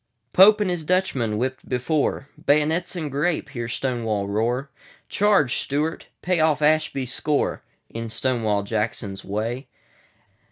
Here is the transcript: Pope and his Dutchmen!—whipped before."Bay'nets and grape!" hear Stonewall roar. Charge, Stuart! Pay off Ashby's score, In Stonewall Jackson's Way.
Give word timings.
Pope 0.33 0.59
and 0.59 0.69
his 0.71 0.83
Dutchmen!—whipped 0.83 1.69
before."Bay'nets 1.69 2.95
and 2.95 3.11
grape!" 3.11 3.49
hear 3.49 3.67
Stonewall 3.67 4.27
roar. 4.27 4.71
Charge, 5.09 5.57
Stuart! 5.57 6.07
Pay 6.23 6.39
off 6.39 6.63
Ashby's 6.63 7.13
score, 7.13 7.61
In 7.87 8.09
Stonewall 8.09 8.63
Jackson's 8.63 9.23
Way. 9.23 9.67